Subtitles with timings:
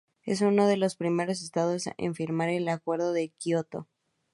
[0.25, 3.87] Es uno de los primeros estados en firmar el Acuerdo de Kyoto.